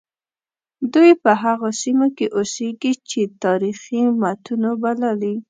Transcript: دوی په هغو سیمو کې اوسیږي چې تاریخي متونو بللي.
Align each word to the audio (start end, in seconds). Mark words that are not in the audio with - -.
دوی 0.93 1.11
په 1.23 1.31
هغو 1.43 1.69
سیمو 1.81 2.07
کې 2.17 2.25
اوسیږي 2.37 2.93
چې 3.09 3.21
تاریخي 3.43 4.01
متونو 4.21 4.71
بللي. 4.81 5.35